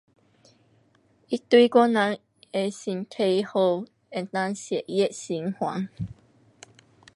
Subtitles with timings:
[1.29, 2.19] 它对我人
[2.51, 5.87] 的身体好，能够血液循环。